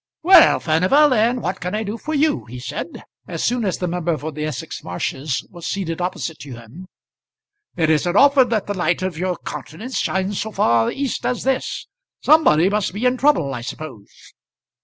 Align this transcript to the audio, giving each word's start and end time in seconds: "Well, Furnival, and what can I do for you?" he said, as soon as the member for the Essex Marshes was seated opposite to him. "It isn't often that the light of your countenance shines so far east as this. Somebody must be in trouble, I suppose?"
"Well, 0.23 0.59
Furnival, 0.59 1.13
and 1.13 1.43
what 1.43 1.59
can 1.59 1.75
I 1.75 1.83
do 1.83 1.95
for 1.95 2.15
you?" 2.15 2.45
he 2.45 2.57
said, 2.57 3.03
as 3.27 3.43
soon 3.43 3.63
as 3.63 3.77
the 3.77 3.87
member 3.87 4.17
for 4.17 4.31
the 4.31 4.45
Essex 4.45 4.83
Marshes 4.83 5.45
was 5.51 5.67
seated 5.67 6.01
opposite 6.01 6.39
to 6.39 6.53
him. 6.55 6.87
"It 7.75 7.91
isn't 7.91 8.15
often 8.17 8.49
that 8.49 8.65
the 8.65 8.73
light 8.73 9.03
of 9.03 9.15
your 9.19 9.37
countenance 9.45 9.99
shines 9.99 10.41
so 10.41 10.51
far 10.53 10.89
east 10.91 11.23
as 11.23 11.43
this. 11.43 11.85
Somebody 12.23 12.67
must 12.67 12.95
be 12.95 13.05
in 13.05 13.15
trouble, 13.17 13.53
I 13.53 13.61
suppose?" 13.61 14.11